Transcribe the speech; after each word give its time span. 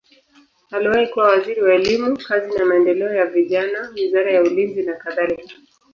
Aliwahi 0.71 1.07
kuwa 1.07 1.25
waziri 1.27 1.61
wa 1.61 1.73
elimu, 1.73 2.17
kazi 2.17 2.57
na 2.57 2.65
maendeleo 2.65 3.13
ya 3.13 3.25
vijana, 3.25 3.89
wizara 3.89 4.31
ya 4.31 4.41
ulinzi 4.43 4.83
nakadhalika. 4.83 5.53